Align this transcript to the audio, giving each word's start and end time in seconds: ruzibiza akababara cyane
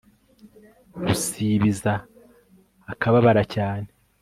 ruzibiza 1.01 1.93
akababara 2.91 3.43
cyane 3.55 3.89